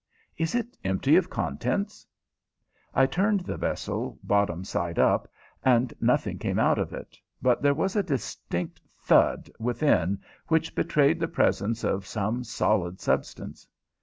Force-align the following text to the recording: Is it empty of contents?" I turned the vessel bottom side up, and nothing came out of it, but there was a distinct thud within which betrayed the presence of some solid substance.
Is 0.35 0.55
it 0.55 0.75
empty 0.83 1.15
of 1.15 1.29
contents?" 1.29 2.07
I 2.91 3.05
turned 3.05 3.41
the 3.41 3.55
vessel 3.55 4.17
bottom 4.23 4.63
side 4.65 4.97
up, 4.97 5.31
and 5.63 5.93
nothing 6.01 6.39
came 6.39 6.57
out 6.57 6.79
of 6.79 6.91
it, 6.91 7.19
but 7.39 7.61
there 7.61 7.75
was 7.75 7.95
a 7.95 8.01
distinct 8.01 8.81
thud 8.99 9.47
within 9.59 10.19
which 10.47 10.73
betrayed 10.73 11.19
the 11.19 11.27
presence 11.27 11.83
of 11.83 12.07
some 12.07 12.43
solid 12.43 12.99
substance. 12.99 13.67